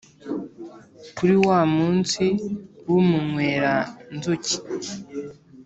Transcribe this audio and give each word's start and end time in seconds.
kuri 1.15 1.35
wa 1.47 1.59
munsi 1.75 2.23
w’umunywera-nzuki 2.89 4.55